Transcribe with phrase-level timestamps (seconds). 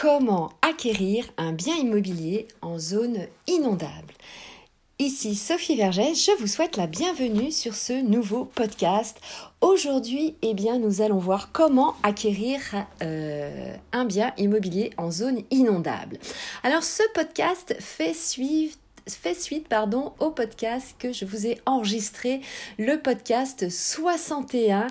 [0.00, 4.14] comment acquérir un bien immobilier en zone inondable.
[4.98, 9.20] Ici Sophie Vergès, je vous souhaite la bienvenue sur ce nouveau podcast.
[9.60, 12.60] Aujourd'hui, eh bien, nous allons voir comment acquérir
[13.02, 16.18] euh, un bien immobilier en zone inondable.
[16.62, 18.14] Alors, ce podcast fait
[19.06, 22.40] fait suite pardon, au podcast que je vous ai enregistré,
[22.78, 24.86] le podcast 61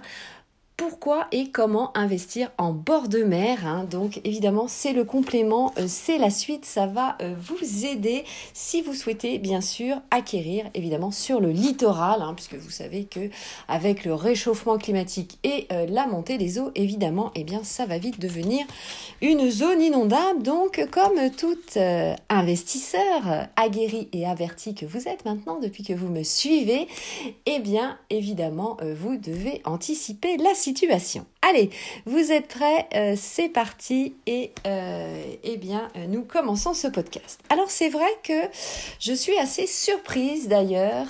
[0.79, 3.67] pourquoi et comment investir en bord de mer.
[3.67, 3.85] Hein.
[3.91, 8.81] Donc évidemment, c'est le complément, euh, c'est la suite, ça va euh, vous aider si
[8.81, 13.29] vous souhaitez bien sûr acquérir évidemment sur le littoral, hein, puisque vous savez que
[13.67, 17.97] avec le réchauffement climatique et euh, la montée des eaux, évidemment, eh bien ça va
[17.97, 18.65] vite devenir
[19.21, 20.43] une zone inondable.
[20.43, 21.57] Donc comme tout
[22.29, 26.87] investisseur aguerri et averti que vous êtes maintenant depuis que vous me suivez,
[27.45, 31.25] eh bien évidemment vous devez anticiper la situation situation.
[31.41, 31.69] Allez,
[32.05, 37.39] vous êtes prêts euh, C'est parti et euh, eh bien euh, nous commençons ce podcast.
[37.49, 38.33] Alors c'est vrai que
[38.99, 41.07] je suis assez surprise d'ailleurs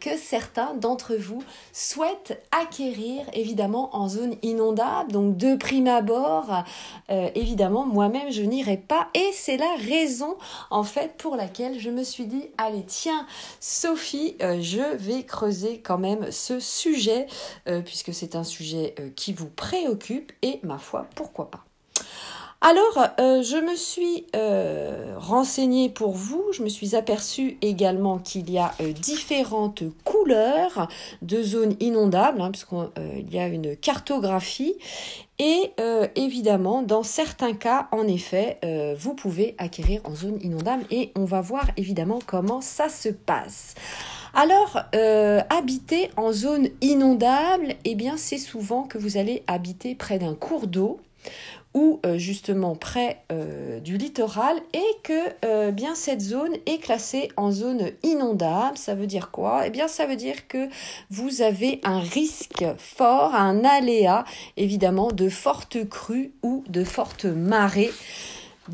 [0.00, 1.42] que certains d'entre vous
[1.72, 5.10] souhaitent acquérir évidemment en zone inondable.
[5.10, 6.64] Donc de prime abord,
[7.08, 10.36] évidemment moi-même je n'irai pas et c'est la raison
[10.70, 13.26] en fait pour laquelle je me suis dit allez tiens
[13.60, 17.26] Sophie, je vais creuser quand même ce sujet
[17.84, 21.64] puisque c'est un sujet qui vous préoccupe et ma foi, pourquoi pas.
[22.60, 28.50] Alors, euh, je me suis euh, renseignée pour vous, je me suis aperçue également qu'il
[28.50, 30.88] y a euh, différentes couleurs
[31.22, 34.74] de zones inondables, hein, puisqu'il y a une cartographie,
[35.38, 35.72] et
[36.14, 38.60] évidemment, dans certains cas, en effet,
[38.96, 43.74] vous pouvez acquérir en zone inondable, et on va voir évidemment comment ça se passe.
[44.34, 44.82] Alors,
[45.50, 50.66] habiter en zone inondable, eh bien, c'est souvent que vous allez habiter près d'un cours
[50.66, 51.00] d'eau
[51.74, 55.12] ou euh, justement près euh, du littoral et que
[55.44, 58.76] euh, bien cette zone est classée en zone inondable.
[58.76, 59.66] Ça veut dire quoi?
[59.66, 60.68] Eh bien ça veut dire que
[61.10, 64.24] vous avez un risque fort, un aléa
[64.56, 67.92] évidemment de fortes crues ou de fortes marées.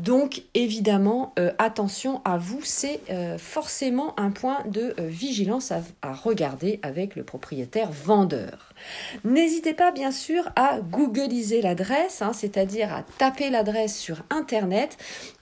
[0.03, 2.99] Donc évidemment, attention à vous, c'est
[3.37, 8.73] forcément un point de vigilance à, regarder avec le propriétaire vendeur.
[9.23, 14.97] N'hésitez pas bien sûr à googliser l'adresse, hein, c'est-à-dire à taper l'adresse sur Internet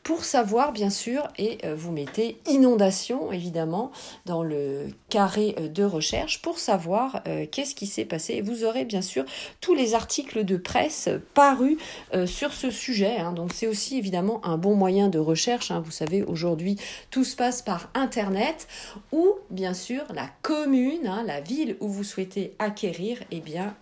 [0.08, 3.92] pour savoir bien sûr, et euh, vous mettez inondation évidemment
[4.26, 8.40] dans le carré euh, de recherche pour savoir euh, qu'est-ce qui s'est passé.
[8.40, 9.26] vous aurez bien sûr
[9.60, 11.78] tous les articles de presse parus
[12.26, 13.18] sur ce sujet.
[13.18, 13.34] Hein.
[13.34, 15.72] donc c'est aussi évidemment un bon moyen de recherche.
[15.72, 15.82] Hein.
[15.84, 16.78] vous savez, aujourd'hui
[17.12, 18.70] tout se passe par Internet
[19.12, 23.76] ou bien sûr la commune, la ville où vous souhaitez acquérir eh bien,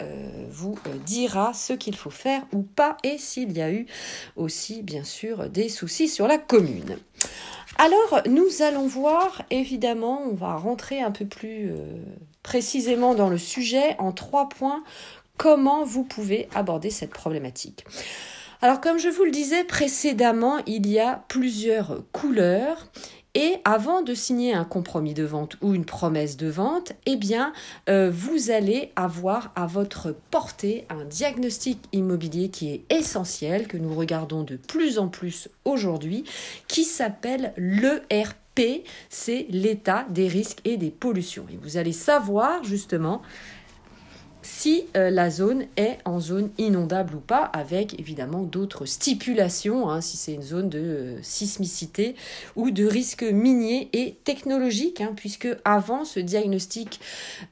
[0.49, 0.75] vous
[1.05, 3.85] dira ce qu'il faut faire ou pas et s'il y a eu
[4.35, 6.97] aussi, bien sûr, des soucis la commune.
[7.77, 11.75] Alors, nous allons voir, évidemment, on va rentrer un peu plus euh,
[12.41, 14.83] précisément dans le sujet en trois points,
[15.35, 17.85] comment vous pouvez aborder cette problématique?
[18.61, 22.87] Alors comme je vous le disais précédemment, il y a plusieurs couleurs
[23.35, 27.51] et avant de signer un compromis de vente ou une promesse de vente, eh bien,
[27.89, 33.93] euh, vous allez avoir à votre portée un diagnostic immobilier qui est essentiel, que nous
[33.93, 36.23] regardons de plus en plus aujourd'hui,
[36.69, 41.45] qui s'appelle l'ERP, c'est l'état des risques et des pollutions.
[41.51, 43.21] Et vous allez savoir justement
[44.45, 50.01] si euh, la zone est en zone inondable ou pas, avec évidemment d'autres stipulations, hein,
[50.01, 52.15] si c'est une zone de euh, sismicité
[52.55, 56.99] ou de risque minier et technologique, hein, puisque avant ce diagnostic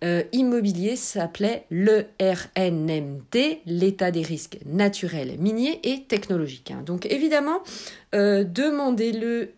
[0.03, 6.69] euh, immobilier s'appelait le RNMT, l'état des risques naturels, miniers et technologiques.
[6.69, 6.83] Hein.
[6.85, 7.63] Donc évidemment,
[8.13, 9.51] demandez-le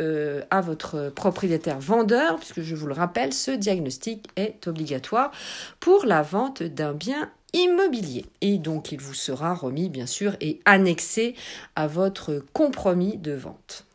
[0.50, 5.32] à votre propriétaire vendeur, puisque je vous le rappelle, ce diagnostic est obligatoire
[5.80, 8.26] pour la vente d'un bien immobilier.
[8.42, 11.36] Et donc il vous sera remis bien sûr et annexé
[11.76, 13.86] à votre compromis de vente.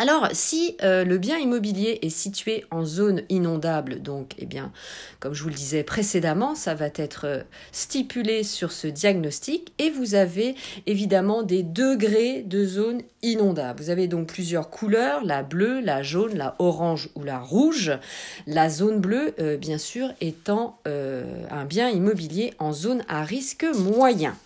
[0.00, 4.70] Alors, si euh, le bien immobilier est situé en zone inondable, donc, eh bien,
[5.18, 7.42] comme je vous le disais précédemment, ça va être euh,
[7.72, 10.54] stipulé sur ce diagnostic et vous avez
[10.86, 13.82] évidemment des degrés de zone inondable.
[13.82, 17.90] Vous avez donc plusieurs couleurs, la bleue, la jaune, la orange ou la rouge.
[18.46, 24.36] La zone bleue, euh, bien sûr, étant un bien immobilier en zone à risque moyen.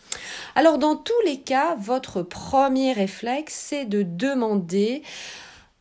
[0.54, 5.02] Alors dans tous les cas, votre premier réflexe, c'est de demander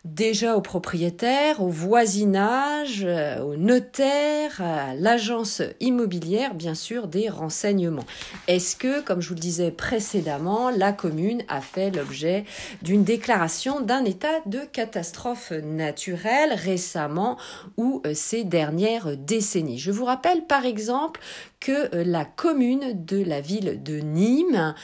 [0.04, 8.06] déjà aux propriétaires, au voisinage, euh, au notaire, à l'agence immobilière, bien sûr, des renseignements.
[8.48, 12.45] Est-ce que, comme je vous le disais précédemment, la commune a fait l'objet
[12.81, 17.38] d'une déclaration d'un état de catastrophe naturelle récemment
[17.78, 19.78] ou euh, ces dernières décennies?
[19.78, 21.22] Je vous rappelle par exemple
[21.62, 24.75] que euh, la commune de la ville de Nîmes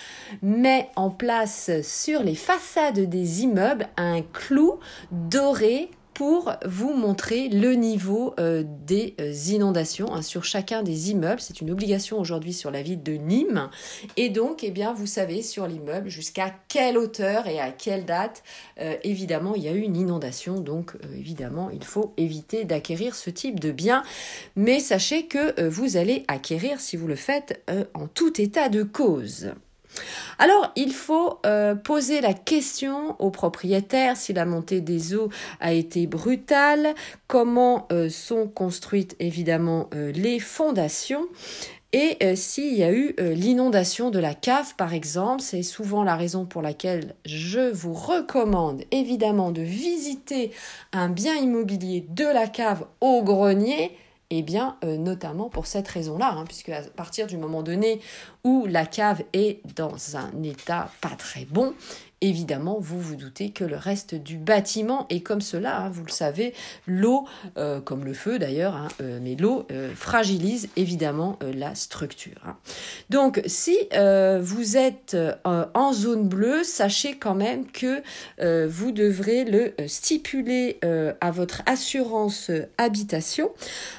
[0.41, 4.79] met en place sur les façades des immeubles un clou
[5.11, 11.39] doré pour vous montrer le niveau euh, des euh, inondations hein, sur chacun des immeubles.
[11.39, 13.69] C'est une obligation aujourd'hui sur la ville de Nîmes.
[14.15, 18.41] Et donc, eh vous savez sur l'immeuble jusqu'à quelle hauteur et à quelle date,
[19.03, 20.59] évidemment, il y a eu une inondation.
[20.59, 24.01] Donc, évidemment, il faut éviter d'acquérir ce type de bien.
[24.55, 27.63] Mais sachez que vous allez acquérir, si vous le faites,
[27.93, 29.51] en tout état de cause.
[30.39, 35.29] Alors, il faut euh, poser la question au propriétaire si la montée des eaux
[35.59, 36.93] a été brutale,
[37.27, 41.25] comment euh, sont construites évidemment euh, les fondations
[41.93, 46.45] et s'il y a eu l'inondation de la cave, par exemple, c'est souvent la raison
[46.45, 50.51] pour laquelle je vous recommande évidemment de visiter
[50.91, 53.97] un bien immobilier de la cave au grenier
[54.29, 58.01] eh bien, euh, notamment pour cette raison-là, hein, puisque à partir du moment donné
[58.43, 61.73] où la cave est dans un état pas très bon,
[62.21, 65.81] évidemment, vous vous doutez que le reste du bâtiment est comme cela.
[65.81, 66.53] Hein, vous le savez,
[66.87, 67.25] l'eau,
[67.57, 72.41] euh, comme le feu d'ailleurs, hein, euh, mais l'eau euh, fragilise évidemment la structure.
[72.45, 72.55] Hein.
[73.09, 73.77] Donc, si
[74.41, 78.01] vous êtes en zone bleue, sachez quand même que
[78.67, 80.79] vous devrez le stipuler
[81.21, 83.51] à votre assurance habitation.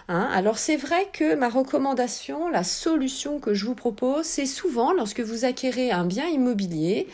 [0.09, 5.21] Alors, c'est vrai que ma recommandation, la solution que je vous propose, c'est souvent lorsque
[5.21, 7.07] vous acquérez un bien immobilier,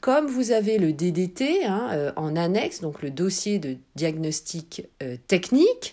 [0.00, 4.88] comme vous vous avez le DDT hein, euh, en annexe, donc le dossier de diagnostic
[5.02, 5.92] euh, technique,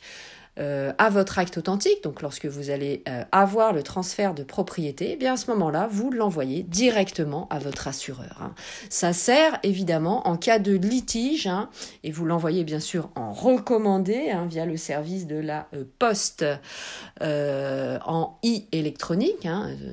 [0.57, 5.11] euh, à votre acte authentique, donc lorsque vous allez euh, avoir le transfert de propriété,
[5.11, 8.37] eh bien à ce moment-là, vous l'envoyez directement à votre assureur.
[8.41, 8.53] Hein.
[8.89, 11.69] Ça sert évidemment en cas de litige, hein,
[12.05, 16.45] et vous l'envoyez bien sûr en recommandé hein, via le service de la euh, poste
[17.19, 19.47] en e-électronique,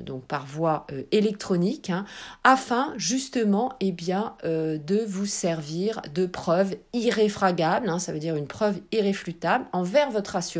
[0.05, 1.91] donc par voie électronique,
[2.43, 8.79] afin justement eh bien, de vous servir de preuve irréfragable, ça veut dire une preuve
[8.91, 10.52] irréfutable envers votre assureur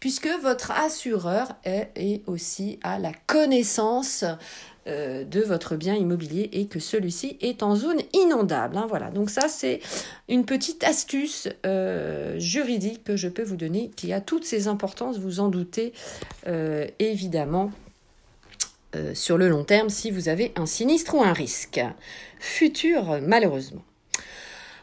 [0.00, 4.24] puisque votre assureur est, aussi à la connaissance
[4.86, 8.76] euh, de votre bien immobilier et que celui-ci est en zone inondable.
[8.76, 9.80] Hein, voilà, donc ça c'est
[10.28, 15.18] une petite astuce euh, juridique que je peux vous donner qui a toutes ses importances,
[15.18, 15.92] vous en doutez
[16.46, 17.70] euh, évidemment.
[19.12, 21.80] sur le long terme, si vous avez un sinistre ou un risque
[22.40, 23.84] futur, malheureusement.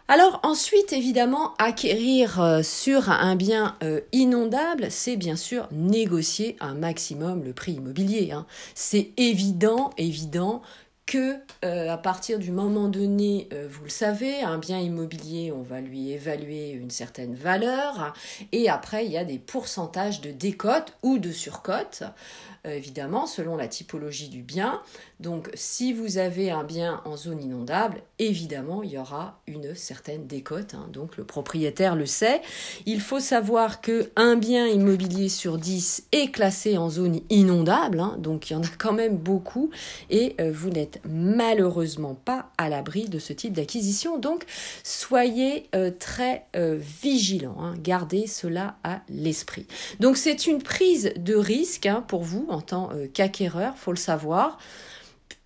[0.07, 6.75] Alors ensuite, évidemment, acquérir euh, sur un bien euh, inondable, c'est bien sûr négocier un
[6.75, 8.31] maximum le prix immobilier.
[8.31, 8.45] Hein.
[8.75, 10.61] C'est évident, évident
[11.05, 15.81] que euh, à partir du moment donné, vous le savez, un bien immobilier, on va
[15.81, 18.13] lui évaluer une certaine valeur,
[18.51, 22.03] et après il y a des pourcentages de décote ou de surcote.
[22.65, 24.81] Euh, évidemment, selon la typologie du bien.
[25.19, 30.25] Donc, si vous avez un bien en zone inondable, évidemment, il y aura une certaine
[30.25, 30.73] décote.
[30.73, 30.87] Hein.
[30.91, 32.41] donc, le propriétaire le sait.
[32.85, 37.99] Il faut savoir que un bien immobilier sur 10 est classé en zone inondable.
[37.99, 38.15] Hein.
[38.17, 39.69] donc, il y en a quand même beaucoup.
[40.09, 44.17] Et euh, vous n'êtes malheureusement pas à l'abri de ce type d'acquisition.
[44.17, 44.45] Donc,
[44.83, 47.57] soyez euh, très vigilants.
[47.59, 47.75] Hein.
[47.79, 49.67] gardez cela à l'esprit.
[49.99, 54.57] Donc, c'est une prise de risque pour vous en tant euh, qu'acquéreur, faut le savoir.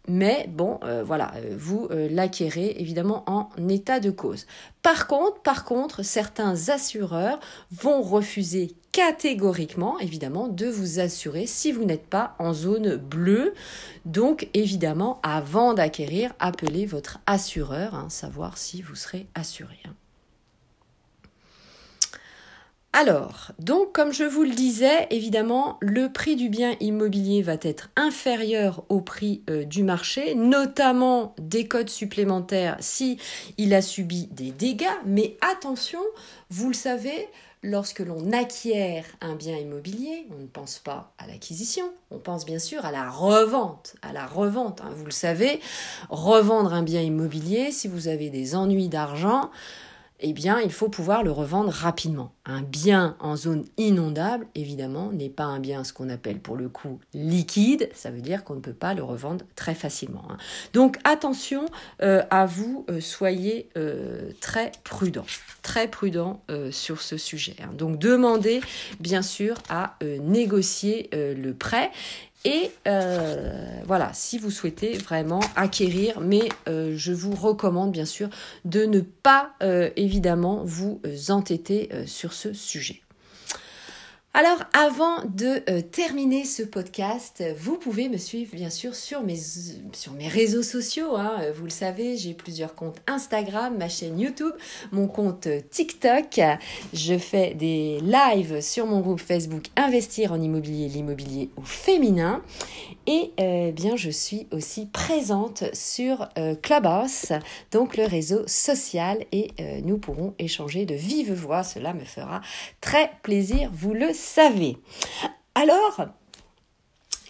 [0.09, 4.47] Mais bon, euh, voilà, euh, vous l'acquérez évidemment en état de cause.
[4.81, 7.39] Par contre, par contre, certains assureurs
[7.71, 13.53] vont refuser catégoriquement, évidemment, de vous assurer si vous n'êtes pas en zone bleue.
[14.05, 19.77] Donc, évidemment, avant d'acquérir, appelez votre assureur, hein, savoir si vous serez assuré.
[19.85, 19.93] Hein.
[22.91, 27.91] Alors, donc comme je vous le disais, évidemment, le prix du bien immobilier va être
[27.95, 33.19] inférieur au prix euh, du marché, notamment des codes supplémentaires si
[33.59, 35.99] il a subi des dégâts, mais attention,
[36.49, 37.27] vous le savez,
[37.61, 42.59] lorsque l'on acquiert un bien immobilier, on ne pense pas à l'acquisition, on pense bien
[42.59, 44.89] sûr à la revente, à la revente, hein.
[44.95, 45.59] vous le savez,
[46.09, 49.51] revendre un bien immobilier si vous avez des ennuis d'argent,
[50.21, 52.33] eh bien, il faut pouvoir le revendre rapidement.
[52.45, 56.67] Un bien en zone inondable, évidemment, n'est pas un bien ce qu'on appelle pour le
[56.67, 57.89] coup liquide.
[57.93, 60.23] Ça veut dire qu'on ne peut pas le revendre très facilement.
[60.29, 60.37] Hein.
[60.73, 61.65] Donc, attention
[62.01, 65.25] euh, à vous, euh, soyez euh, très prudent,
[65.61, 67.55] très prudent sur ce sujet.
[67.61, 67.69] Hein.
[67.77, 68.61] Donc, demandez
[68.99, 71.91] bien sûr à négocier le prêt
[72.45, 78.29] et euh, voilà, si vous souhaitez vraiment acquérir, mais euh, je vous recommande bien sûr
[78.63, 83.01] de ne pas euh, évidemment vous entêter sur ce sujet.
[84.35, 89.39] Alors, avant de euh, terminer ce podcast, vous pouvez me suivre bien sûr sur mes,
[89.93, 91.15] sur mes réseaux sociaux.
[91.15, 91.41] Hein.
[91.55, 94.53] Vous le savez, j'ai plusieurs comptes Instagram, ma chaîne YouTube,
[94.91, 96.41] mon compte TikTok.
[96.93, 102.43] Je fais des lives sur mon groupe Facebook Investir en immobilier, l'immobilier au féminin.
[103.07, 107.31] Et euh, bien, je suis aussi présente sur euh, Clubhouse,
[107.71, 109.49] donc le réseau social, et
[109.83, 111.63] nous pourrons échanger de vive voix.
[111.63, 112.41] Cela me fera
[112.79, 114.77] très plaisir, vous le savez.
[115.55, 116.05] Alors,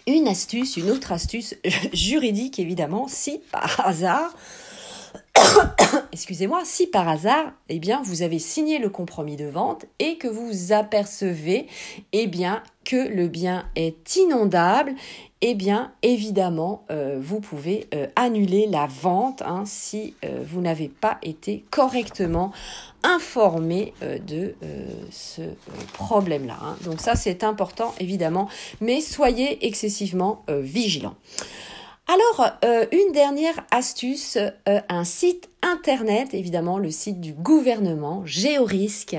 [0.06, 1.54] une astuce, une autre astuce
[1.92, 4.34] juridique évidemment, si par hasard,
[6.12, 10.28] excusez-moi, si par hasard, eh bien, vous avez signé le compromis de vente et que
[10.28, 11.66] vous apercevez,
[12.12, 14.94] eh bien, que le bien est inondable
[15.42, 20.88] eh bien évidemment, euh, vous pouvez euh, annuler la vente hein, si euh, vous n'avez
[20.88, 22.52] pas été correctement
[23.02, 23.94] informé
[24.26, 24.54] de
[25.10, 25.40] ce
[25.94, 26.58] problème-là.
[26.62, 26.76] Hein.
[26.84, 28.46] Donc ça, c'est important, évidemment,
[28.82, 31.14] mais soyez excessivement vigilants.
[32.12, 32.50] Alors,
[32.90, 34.36] une dernière astuce,
[34.66, 39.16] un site internet, évidemment, le site du gouvernement, Géorisque.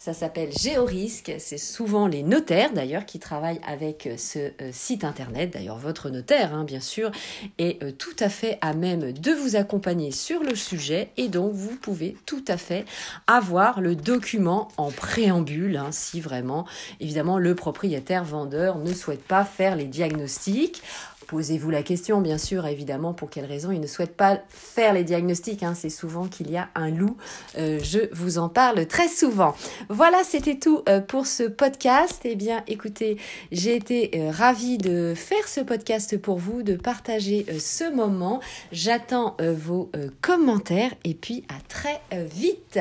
[0.00, 1.30] Ça s'appelle Géorisque.
[1.38, 5.52] C'est souvent les notaires d'ailleurs qui travaillent avec euh, ce euh, site internet.
[5.52, 7.10] D'ailleurs, votre notaire, hein, bien sûr,
[7.58, 11.52] est euh, tout à fait à même de vous accompagner sur le sujet et donc
[11.52, 12.86] vous pouvez tout à fait
[13.26, 16.64] avoir le document en préambule hein, si vraiment,
[17.00, 20.82] évidemment, le propriétaire vendeur ne souhaite pas faire les diagnostics.
[21.30, 25.04] Posez-vous la question, bien sûr, évidemment, pour quelles raisons il ne souhaite pas faire les
[25.04, 25.62] diagnostics.
[25.62, 25.74] Hein.
[25.76, 27.16] C'est souvent qu'il y a un loup.
[27.56, 29.54] Euh, je vous en parle très souvent.
[29.88, 32.22] Voilà, c'était tout euh, pour ce podcast.
[32.24, 33.16] Eh bien, écoutez,
[33.52, 38.40] j'ai été euh, ravie de faire ce podcast pour vous, de partager ce moment.
[38.72, 42.80] J'attends vos commentaires et puis à très vite.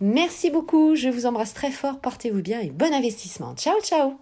[0.00, 0.96] Merci beaucoup.
[0.96, 2.00] Je vous embrasse très fort.
[2.00, 3.54] Portez-vous bien et bon investissement.
[3.54, 4.14] Ciao, ciao.